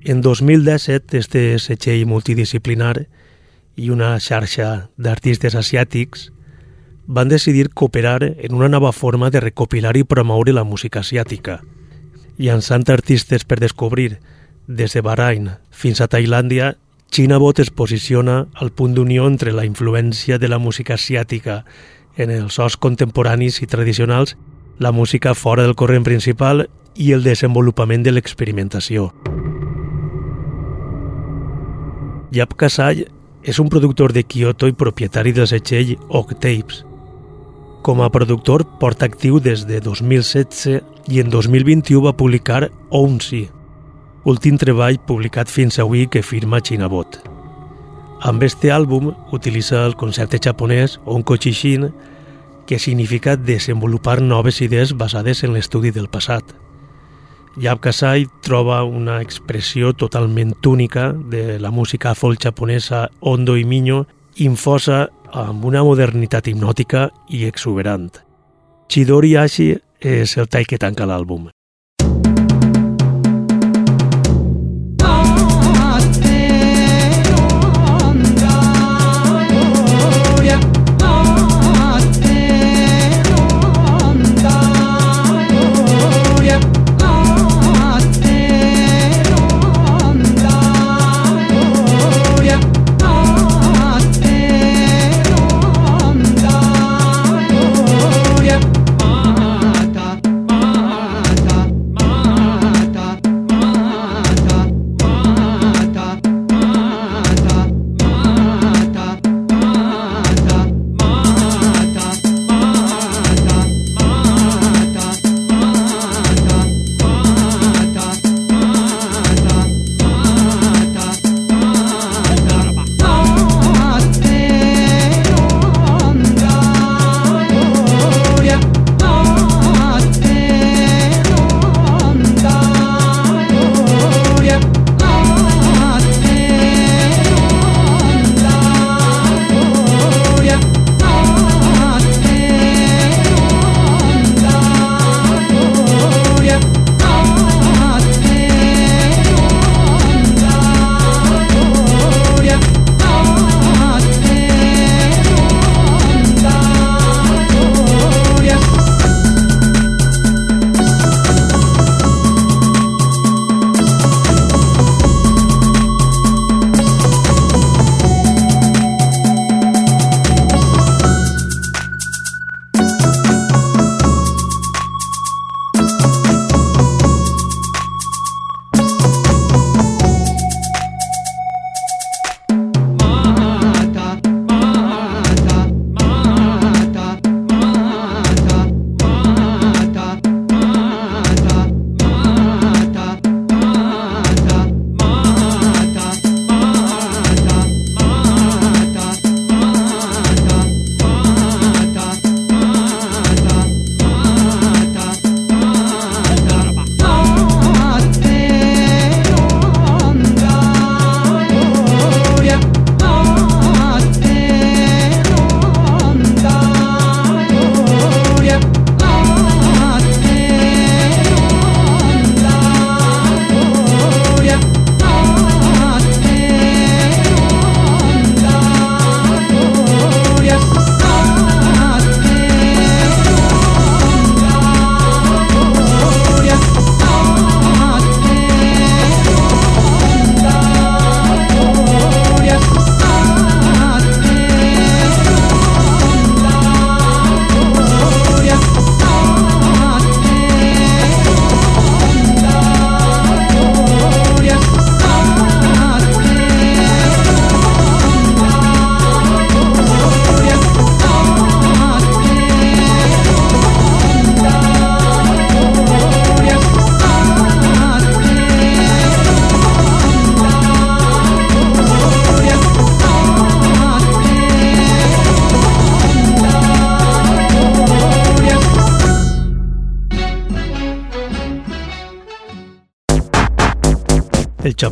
En 0.07 0.20
2017, 0.22 1.18
este 1.18 1.42
setxell 1.59 2.04
multidisciplinar 2.07 3.09
i 3.74 3.90
una 3.90 4.12
xarxa 4.22 4.68
d'artistes 4.94 5.59
asiàtics 5.59 6.28
van 7.11 7.26
decidir 7.26 7.72
cooperar 7.74 8.22
en 8.22 8.54
una 8.54 8.70
nova 8.70 8.94
forma 8.94 9.32
de 9.34 9.42
recopilar 9.42 9.96
i 9.98 10.07
promoure 10.07 10.54
la 10.54 10.62
música 10.62 11.02
asiàtica, 11.02 11.59
llançant 12.38 12.86
artistes 12.86 13.42
per 13.42 13.59
descobrir 13.59 14.20
des 14.68 14.94
de 14.94 15.02
Bahrain 15.02 15.57
fins 15.74 15.98
a 15.98 16.07
Tailàndia 16.07 16.76
ChinaBot 17.11 17.59
es 17.62 17.70
posiciona 17.70 18.46
al 18.54 18.70
punt 18.70 18.94
d'unió 18.94 19.26
entre 19.26 19.52
la 19.52 19.64
influència 19.64 20.38
de 20.38 20.48
la 20.48 20.59
música 20.59 20.94
asiàtica 20.94 21.64
en 22.16 22.32
els 22.32 22.56
sos 22.56 22.76
contemporanis 22.76 23.60
i 23.62 23.66
tradicionals, 23.66 24.36
la 24.78 24.92
música 24.92 25.34
fora 25.34 25.62
del 25.62 25.76
corrent 25.76 26.04
principal 26.04 26.66
i 26.96 27.12
el 27.12 27.22
desenvolupament 27.24 28.04
de 28.04 28.12
l'experimentació. 28.12 29.10
Yap 32.32 32.56
Kasai 32.58 33.06
és 33.46 33.60
un 33.62 33.68
productor 33.70 34.12
de 34.12 34.24
Kyoto 34.24 34.68
i 34.68 34.74
propietari 34.74 35.32
del 35.32 35.48
setxell 35.48 35.94
Octapes. 36.08 36.82
Com 37.86 38.02
a 38.02 38.10
productor 38.10 38.64
porta 38.80 39.06
actiu 39.06 39.38
des 39.38 39.62
de 39.68 39.78
2016 39.80 40.80
i 41.12 41.22
en 41.22 41.30
2021 41.30 42.02
va 42.02 42.16
publicar 42.18 42.66
Ounsi, 42.90 43.44
últim 44.26 44.58
treball 44.58 44.98
publicat 45.06 45.48
fins 45.52 45.78
avui 45.78 46.08
que 46.10 46.26
firma 46.26 46.60
Chinabot. 46.60 47.36
Amb 48.20 48.42
este 48.42 48.70
àlbum 48.72 49.10
utilitza 49.36 49.84
el 49.84 49.94
concepte 49.96 50.38
japonès 50.42 50.98
Onkochishin, 51.04 51.90
que 52.66 52.78
significa 52.78 53.36
desenvolupar 53.36 54.22
noves 54.22 54.60
idees 54.60 54.96
basades 54.96 55.44
en 55.44 55.52
l'estudi 55.52 55.92
del 55.92 56.08
passat. 56.08 56.44
Yab 57.56 57.80
Kasai 57.80 58.26
troba 58.44 58.82
una 58.84 59.20
expressió 59.22 59.92
totalment 59.92 60.54
única 60.66 61.12
de 61.12 61.58
la 61.58 61.70
música 61.70 62.14
folk 62.14 62.42
japonesa 62.42 63.08
Ondo 63.20 63.56
i 63.56 63.64
Minyo, 63.64 64.06
infosa 64.36 65.06
amb 65.32 65.64
una 65.64 65.84
modernitat 65.84 66.48
hipnòtica 66.48 67.10
i 67.28 67.46
exuberant. 67.48 68.10
Chidori 68.88 69.36
Ashi 69.36 69.72
és 70.00 70.36
el 70.36 70.48
tall 70.48 70.68
que 70.68 70.78
tanca 70.78 71.08
l'àlbum. 71.08 71.48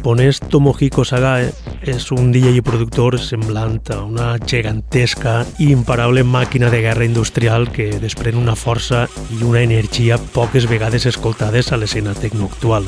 Japonès 0.04 0.36
Tomohiko 0.52 1.00
Sagae 1.00 1.46
és 1.88 2.10
un 2.12 2.26
DJ 2.28 2.58
i 2.58 2.60
productor 2.60 3.14
semblant 3.16 3.78
a 3.88 4.02
una 4.04 4.26
gegantesca 4.36 5.46
i 5.56 5.70
imparable 5.72 6.20
màquina 6.28 6.68
de 6.68 6.82
guerra 6.84 7.06
industrial 7.08 7.70
que 7.72 7.86
desprèn 8.02 8.36
una 8.36 8.52
força 8.52 9.06
i 9.32 9.40
una 9.48 9.62
energia 9.64 10.18
poques 10.34 10.66
vegades 10.68 11.06
escoltades 11.08 11.72
a 11.72 11.78
l'escena 11.80 12.12
tecnoactual. 12.12 12.84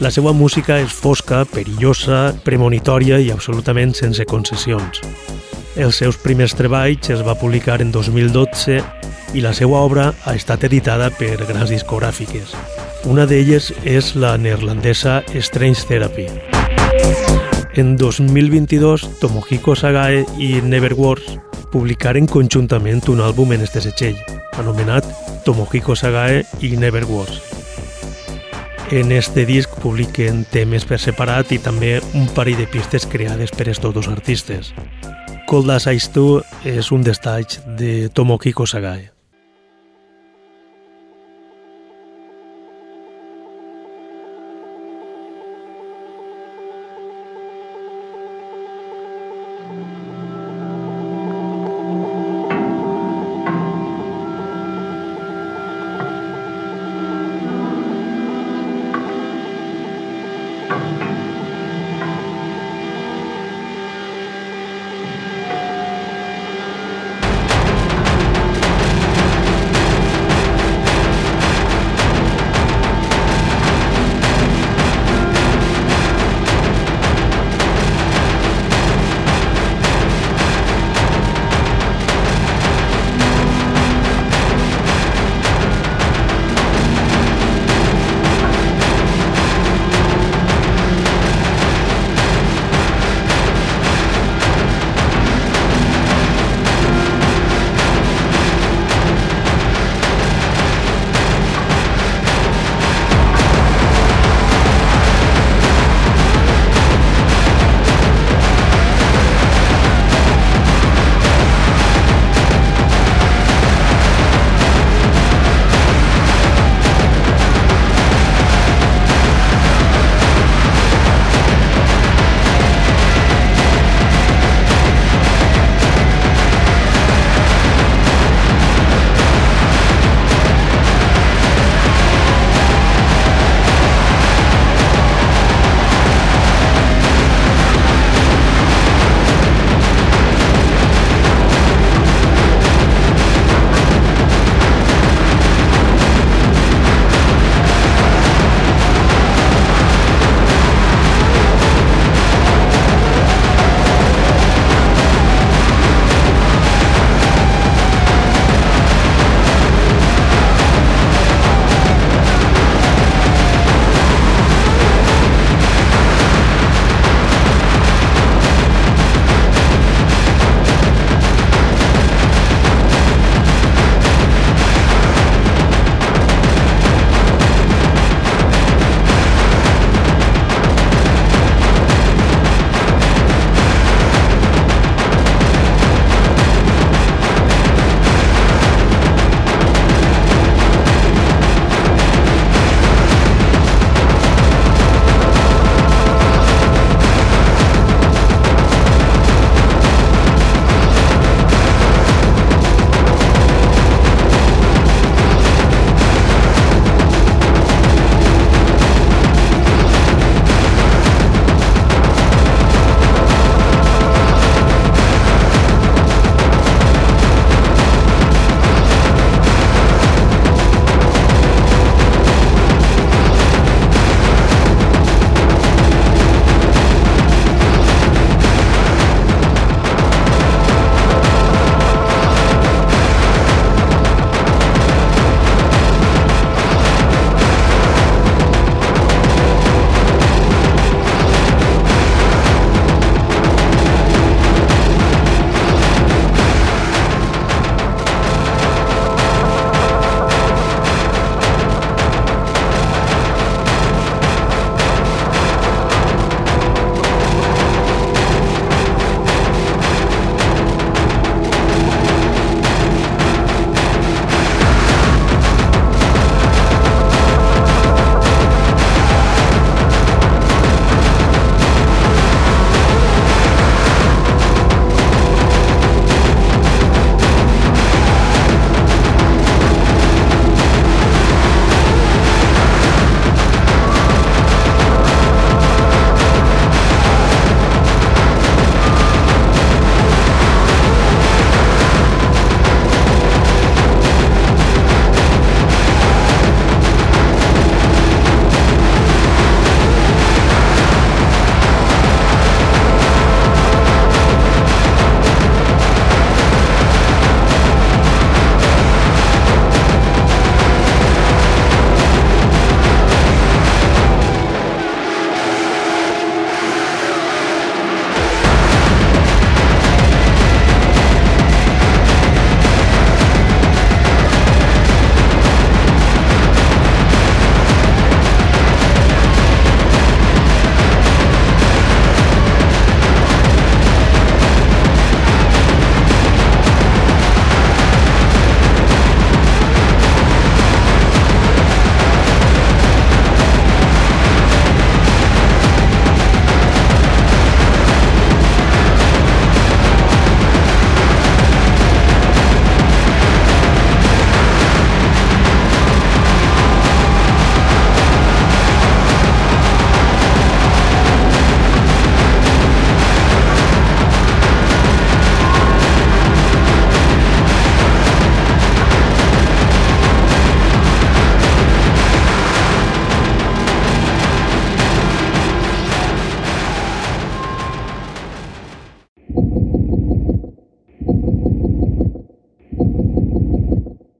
La 0.00 0.08
seva 0.08 0.32
música 0.32 0.80
és 0.80 0.88
fosca, 0.88 1.42
perillosa, 1.44 2.32
premonitòria 2.48 3.20
i 3.20 3.28
absolutament 3.28 3.92
sense 3.92 4.24
concessions. 4.24 5.04
Els 5.76 6.00
seus 6.00 6.16
primers 6.16 6.56
treballs 6.56 7.12
es 7.12 7.20
va 7.20 7.36
publicar 7.36 7.82
en 7.84 7.92
2012 7.92 8.80
i 9.36 9.44
la 9.44 9.52
seva 9.52 9.84
obra 9.84 10.14
ha 10.24 10.32
estat 10.32 10.64
editada 10.64 11.12
per 11.12 11.36
grans 11.44 11.68
discogràfiques. 11.68 12.56
Una 13.06 13.22
d'elles 13.22 13.68
és 13.86 14.08
la 14.18 14.32
neerlandesa 14.34 15.20
Strange 15.30 15.86
Therapy. 15.86 16.26
En 17.78 17.94
2022, 17.96 19.04
Tomohiko 19.20 19.76
Sagae 19.78 20.24
i 20.42 20.56
Neverwars 20.58 21.36
publicaren 21.70 22.26
conjuntament 22.26 23.06
un 23.12 23.22
àlbum 23.22 23.54
en 23.54 23.62
este 23.62 23.84
setxell, 23.84 24.18
anomenat 24.58 25.06
Tomohiko 25.46 25.94
Sagae 25.94 26.42
i 26.66 26.74
Neverwars. 26.74 27.38
En 28.90 29.12
este 29.12 29.46
disc 29.46 29.70
publiquen 29.82 30.44
temes 30.50 30.86
per 30.86 30.98
separat 30.98 31.54
i 31.54 31.62
també 31.62 32.00
un 32.14 32.26
parell 32.34 32.58
de 32.58 32.66
pistes 32.66 33.06
creades 33.06 33.54
per 33.54 33.70
estos 33.70 33.94
dos 33.94 34.10
artistes. 34.10 34.74
Cold 35.46 35.70
as 35.70 35.86
Ice 35.86 36.10
2 36.10 36.72
és 36.74 36.90
un 36.90 37.06
destatge 37.06 37.62
de 37.78 38.08
Tomohiko 38.10 38.66
Sagae. 38.66 39.15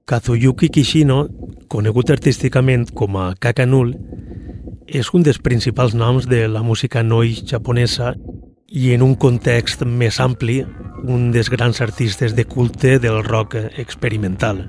Kazuyuki 0.07 0.69
Kishino, 0.71 1.25
conegut 1.67 2.07
artísticament 2.13 2.93
com 2.95 3.17
a 3.19 3.33
Kakanul, 3.43 3.89
és 4.87 5.09
un 5.11 5.25
dels 5.27 5.41
principals 5.43 5.97
noms 5.99 6.29
de 6.31 6.45
la 6.47 6.61
música 6.63 7.01
noi 7.03 7.33
japonesa 7.43 8.13
i 8.71 8.93
en 8.95 9.03
un 9.03 9.17
context 9.19 9.83
més 9.83 10.21
ampli, 10.23 10.61
un 11.03 11.25
dels 11.35 11.51
grans 11.51 11.81
artistes 11.83 12.37
de 12.37 12.45
culte 12.47 12.93
del 13.03 13.19
rock 13.25 13.57
experimental. 13.83 14.63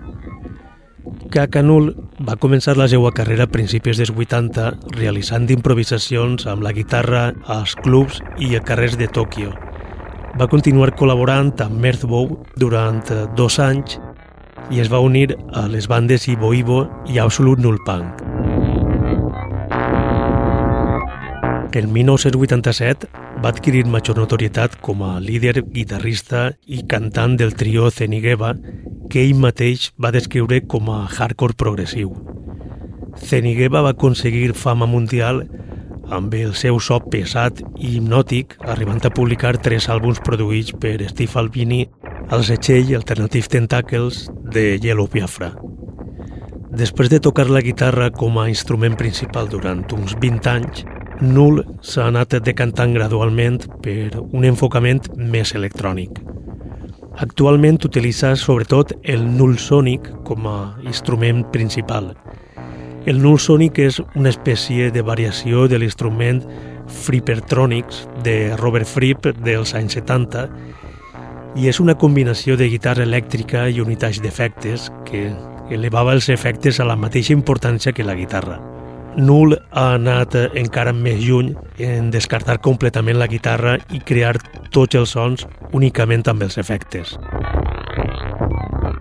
Kakanul 1.31 1.93
va 2.19 2.35
començar 2.43 2.75
la 2.75 2.91
seva 2.91 3.15
carrera 3.15 3.47
a 3.47 3.53
principis 3.55 4.03
dels 4.03 4.11
80 4.11 4.99
realitzant 4.99 5.47
improvisacions 5.55 6.51
amb 6.51 6.67
la 6.67 6.75
guitarra 6.75 7.29
als 7.47 7.79
clubs 7.87 8.19
i 8.43 8.57
a 8.59 8.65
carrers 8.67 8.99
de 8.99 9.07
Tòquio. 9.07 9.55
Va 10.35 10.51
continuar 10.51 10.97
col·laborant 10.99 11.55
amb 11.63 11.79
Mirthbow 11.79 12.41
durant 12.59 13.07
dos 13.39 13.63
anys 13.63 14.01
i 14.71 14.81
es 14.83 14.91
va 14.93 15.01
unir 15.01 15.37
a 15.57 15.67
les 15.69 15.89
bandes 15.89 16.29
Ibo 16.29 16.53
Ibo 16.55 16.83
i 17.09 17.19
Absolute 17.19 17.63
Null 17.63 17.79
Punk. 17.87 18.23
En 21.79 21.93
1987 21.93 23.09
va 23.45 23.51
adquirir 23.53 23.85
major 23.87 24.17
notorietat 24.19 24.79
com 24.83 25.03
a 25.05 25.19
líder, 25.21 25.63
guitarrista 25.73 26.49
i 26.67 26.83
cantant 26.89 27.37
del 27.39 27.55
trio 27.55 27.91
Zenigeva, 27.91 28.55
que 29.09 29.23
ell 29.23 29.37
mateix 29.39 29.93
va 30.01 30.11
descriure 30.11 30.63
com 30.67 30.91
a 30.91 31.05
hardcore 31.07 31.55
progressiu. 31.55 32.15
Zenigeva 33.19 33.83
va 33.85 33.95
aconseguir 33.95 34.55
fama 34.55 34.87
mundial 34.87 35.45
amb 36.15 36.35
el 36.35 36.55
seu 36.57 36.79
so 36.81 36.99
pesat 37.13 37.61
i 37.77 37.97
hipnòtic, 37.97 38.57
arribant 38.67 39.01
a 39.05 39.13
publicar 39.15 39.57
tres 39.63 39.89
àlbums 39.93 40.21
produïts 40.25 40.75
per 40.81 40.97
Steve 41.11 41.41
Albini 41.41 41.83
al 42.31 42.45
setxell 42.45 42.95
Alternative 42.97 43.49
Tentacles 43.53 44.27
de 44.53 44.79
Yellow 44.83 45.09
Biafra. 45.13 45.53
Després 46.79 47.09
de 47.09 47.21
tocar 47.21 47.49
la 47.49 47.65
guitarra 47.65 48.11
com 48.11 48.39
a 48.39 48.49
instrument 48.49 48.97
principal 48.97 49.49
durant 49.49 49.85
uns 49.97 50.17
20 50.21 50.51
anys, 50.53 50.85
Null 51.19 51.65
s'ha 51.83 52.05
anat 52.07 52.37
decantant 52.47 52.93
gradualment 52.95 53.65
per 53.83 54.21
un 54.21 54.45
enfocament 54.47 55.09
més 55.19 55.55
electrònic. 55.59 56.21
Actualment 57.19 57.81
utilitza 57.83 58.37
sobretot 58.39 58.93
el 59.03 59.25
Null 59.27 59.57
Sonic 59.59 60.07
com 60.29 60.47
a 60.47 60.59
instrument 60.87 61.43
principal. 61.51 62.13
El 63.09 63.23
Null 63.25 63.39
Sonic 63.41 63.79
és 63.81 64.03
una 64.21 64.29
espècie 64.29 64.91
de 64.93 65.01
variació 65.01 65.63
de 65.73 65.79
l'instrument 65.81 66.43
Frippertronics 66.93 68.03
de 68.27 68.35
Robert 68.61 68.85
Fripp 68.85 69.31
dels 69.47 69.73
anys 69.79 69.97
70 69.97 70.43
i 71.57 71.71
és 71.71 71.81
una 71.81 71.95
combinació 71.97 72.59
de 72.61 72.69
guitarra 72.69 73.07
elèctrica 73.09 73.63
i 73.73 73.81
unitats 73.81 74.21
d'efectes 74.21 74.91
que 75.09 75.23
elevava 75.73 76.13
els 76.13 76.29
efectes 76.29 76.83
a 76.83 76.89
la 76.91 76.99
mateixa 77.01 77.33
importància 77.33 77.95
que 77.97 78.05
la 78.05 78.19
guitarra. 78.19 78.59
Null 79.17 79.57
ha 79.57 79.87
anat 79.95 80.37
encara 80.53 80.93
més 80.93 81.25
lluny 81.25 81.55
en 81.81 82.13
descartar 82.13 82.59
completament 82.61 83.17
la 83.17 83.31
guitarra 83.33 83.79
i 83.89 84.05
crear 84.05 84.37
tots 84.69 85.01
els 85.01 85.17
sons 85.17 85.49
únicament 85.73 86.29
amb 86.29 86.45
els 86.45 86.61
efectes. 86.61 87.17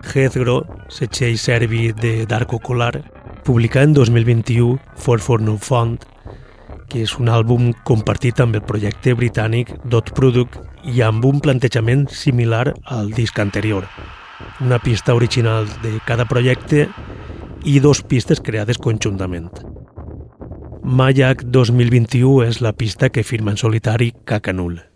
Heathrow, 0.08 0.62
setxell 0.88 1.36
serbi 1.36 1.90
de 1.92 2.24
Darko 2.24 2.56
Kolar, 2.64 3.02
publica 3.48 3.80
en 3.82 3.94
2021 3.94 4.78
For 4.94 5.20
For 5.20 5.40
No 5.40 5.54
Font, 5.56 6.02
que 6.92 7.00
és 7.06 7.14
un 7.16 7.30
àlbum 7.32 7.70
compartit 7.88 8.42
amb 8.44 8.58
el 8.58 8.64
projecte 8.68 9.14
britànic 9.16 9.70
Dot 9.88 10.10
Product 10.18 10.58
i 10.84 11.00
amb 11.06 11.24
un 11.24 11.40
plantejament 11.40 12.04
similar 12.12 12.74
al 12.84 13.08
disc 13.16 13.40
anterior. 13.40 13.86
Una 14.60 14.76
pista 14.84 15.16
original 15.16 15.64
de 15.80 15.94
cada 16.04 16.28
projecte 16.28 16.90
i 17.64 17.78
dos 17.80 18.04
pistes 18.04 18.44
creades 18.44 18.76
conjuntament. 18.76 19.48
Mayak 20.84 21.46
2021 21.48 22.44
és 22.50 22.60
la 22.60 22.76
pista 22.76 23.08
que 23.08 23.24
firma 23.24 23.56
en 23.56 23.64
solitari 23.64 24.12
Cacanul. 24.28 24.87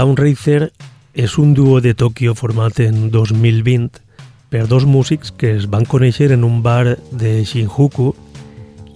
Downracer 0.00 0.72
és 1.12 1.34
un 1.36 1.50
duo 1.52 1.82
de 1.84 1.90
Tòquio 1.92 2.32
format 2.32 2.78
en 2.80 3.10
2020 3.12 3.98
per 4.48 4.62
dos 4.64 4.86
músics 4.88 5.28
que 5.28 5.50
es 5.58 5.66
van 5.68 5.84
conèixer 5.84 6.30
en 6.32 6.46
un 6.46 6.62
bar 6.64 6.96
de 7.12 7.32
Shinjuku 7.44 8.06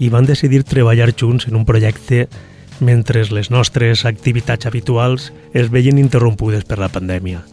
i 0.01 0.09
van 0.09 0.25
decidir 0.25 0.63
treballar 0.65 1.11
junts 1.13 1.45
en 1.51 1.59
un 1.61 1.67
projecte 1.69 2.23
mentre 2.81 3.27
les 3.37 3.53
nostres 3.53 4.07
activitats 4.09 4.65
habituals 4.65 5.29
es 5.53 5.69
veien 5.69 6.01
interrompudes 6.01 6.65
per 6.65 6.81
la 6.81 6.89
pandèmia. 6.89 7.45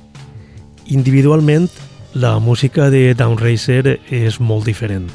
Individualment, 0.87 1.67
la 2.13 2.37
música 2.39 2.87
de 2.87 3.11
Downracer 3.19 3.99
és 4.07 4.39
molt 4.39 4.63
diferent, 4.71 5.11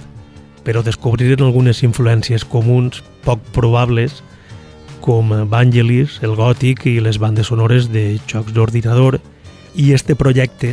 però 0.61 0.85
descobriren 0.85 1.49
algunes 1.49 1.81
influències 1.89 2.45
comuns 2.45 3.01
poc 3.25 3.41
probables 3.57 4.21
com 5.07 5.31
Vangelis, 5.47 6.19
el 6.27 6.35
gòtic 6.35 6.83
i 6.91 6.97
les 6.99 7.21
bandes 7.23 7.47
sonores 7.53 7.87
de 7.95 8.19
jocs 8.27 8.51
d'ordinador 8.53 9.21
i 9.79 9.93
este 9.95 10.17
projecte 10.19 10.73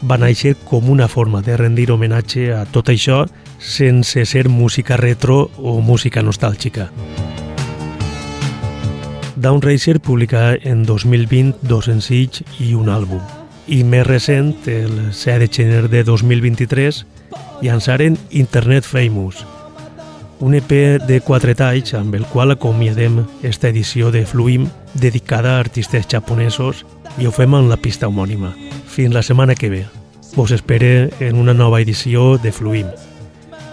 va 0.00 0.16
néixer 0.16 0.54
com 0.64 0.88
una 0.88 1.08
forma 1.12 1.42
de 1.44 1.58
rendir 1.60 1.90
homenatge 1.92 2.46
a 2.56 2.62
tot 2.72 2.88
això 2.88 3.26
sense 3.60 4.24
ser 4.24 4.46
música 4.48 4.96
retro 4.96 5.50
o 5.58 5.76
música 5.84 6.22
nostàlgica. 6.24 6.88
Downracer 9.36 9.98
publicà 10.00 10.54
en 10.56 10.86
2020 10.88 11.60
dos 11.68 11.90
senzills 11.90 12.40
i 12.58 12.72
un 12.72 12.88
àlbum. 12.88 13.20
I 13.68 13.82
més 13.84 14.06
recent, 14.06 14.54
el 14.72 15.12
7 15.12 15.44
de 15.44 15.50
gener 15.52 15.84
de 15.92 16.02
2023, 16.06 17.04
llançaren 17.60 18.16
Internet 18.30 18.88
Famous, 18.88 19.44
un 20.38 20.54
EP 20.54 21.00
de 21.06 21.20
quatre 21.24 21.54
talls 21.56 21.94
amb 21.96 22.14
el 22.14 22.26
qual 22.28 22.52
acomiadem 22.52 23.22
esta 23.42 23.68
edició 23.68 24.10
de 24.12 24.26
Fluim 24.26 24.66
dedicada 24.94 25.56
a 25.56 25.60
artistes 25.60 26.06
japonesos 26.08 26.84
i 27.18 27.26
ho 27.26 27.32
fem 27.32 27.54
en 27.56 27.70
la 27.70 27.78
pista 27.80 28.08
homònima. 28.08 28.52
Fins 28.86 29.14
la 29.14 29.22
setmana 29.22 29.54
que 29.54 29.70
ve. 29.70 29.86
Vos 30.36 30.50
espere 30.52 31.10
en 31.20 31.36
una 31.40 31.54
nova 31.54 31.80
edició 31.80 32.36
de 32.36 32.52
Fluim. 32.52 32.86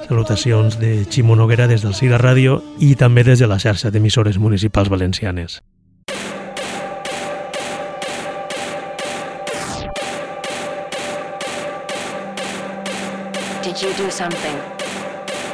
Salutacions 0.08 0.80
de 0.80 1.06
Ximo 1.10 1.36
Noguera 1.36 1.68
des 1.68 1.84
del 1.84 1.96
Sira 1.96 2.20
Ràdio 2.22 2.62
i 2.80 2.96
també 2.96 3.24
des 3.24 3.40
de 3.40 3.48
la 3.48 3.60
xarxa 3.60 3.92
d'emissores 3.92 4.40
municipals 4.40 4.90
valencianes. 4.90 5.62
Did 13.64 13.82
you 13.82 13.92
do 13.98 14.12
something 14.12 14.58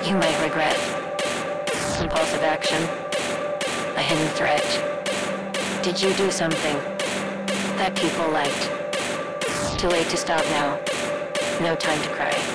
you 0.05 0.15
might 0.17 0.37
regret? 0.43 0.98
Compulsive 2.09 2.41
action? 2.41 2.81
A 3.95 4.01
hidden 4.01 4.27
threat? 4.29 4.65
Did 5.83 6.01
you 6.01 6.11
do 6.15 6.31
something 6.31 6.75
that 7.77 7.95
people 7.95 8.27
liked? 8.31 9.79
Too 9.79 9.89
late 9.89 10.07
to 10.09 10.17
stop 10.17 10.43
now. 10.45 10.79
No 11.61 11.75
time 11.75 12.01
to 12.01 12.09
cry. 12.09 12.48